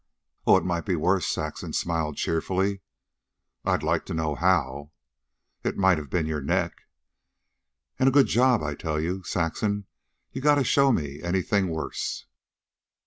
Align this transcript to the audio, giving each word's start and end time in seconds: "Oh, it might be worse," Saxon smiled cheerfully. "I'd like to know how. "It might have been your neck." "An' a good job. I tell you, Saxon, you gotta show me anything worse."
"Oh, 0.47 0.57
it 0.57 0.65
might 0.65 0.87
be 0.87 0.95
worse," 0.95 1.27
Saxon 1.27 1.73
smiled 1.73 2.17
cheerfully. 2.17 2.81
"I'd 3.63 3.83
like 3.83 4.03
to 4.07 4.15
know 4.15 4.33
how. 4.33 4.93
"It 5.63 5.77
might 5.77 5.99
have 5.99 6.09
been 6.09 6.25
your 6.25 6.41
neck." 6.41 6.85
"An' 7.99 8.07
a 8.07 8.11
good 8.11 8.25
job. 8.25 8.63
I 8.63 8.73
tell 8.73 8.99
you, 8.99 9.21
Saxon, 9.21 9.85
you 10.31 10.41
gotta 10.41 10.63
show 10.63 10.91
me 10.91 11.21
anything 11.21 11.69
worse." 11.69 12.25